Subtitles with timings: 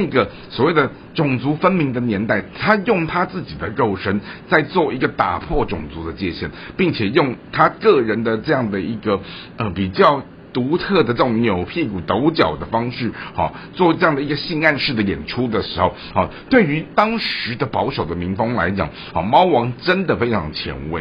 [0.00, 9.20] 那个所谓的种族分明的年代他用他自己的肉身在做一个打破种族的界限并且用他个人的这样的一个
[9.58, 20.80] 呃比较独特的这种扭屁股抖脚的方式好做这样的一个性暗示的演出的时候好对于当时的保守的民风来讲好猫王真的非常前卫。